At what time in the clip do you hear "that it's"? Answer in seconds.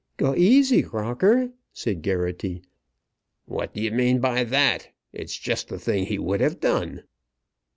4.45-5.37